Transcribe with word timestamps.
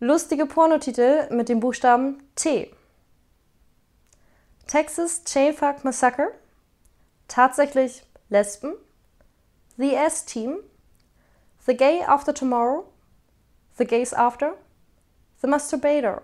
Lustige 0.00 0.46
Pornotitel 0.46 1.32
mit 1.32 1.48
dem 1.48 1.60
Buchstaben 1.60 2.22
T. 2.34 2.74
Texas 4.66 5.22
Chainfuck 5.24 5.84
Massacre. 5.84 6.32
Tatsächlich 7.28 8.02
Lesben. 8.28 8.74
The 9.76 9.94
S-Team. 9.94 10.58
The 11.64 11.76
Gay 11.76 12.02
After 12.02 12.34
Tomorrow. 12.34 12.92
The 13.78 13.84
Gays 13.84 14.12
After. 14.12 14.54
The 15.40 15.46
Masturbator. 15.46 16.22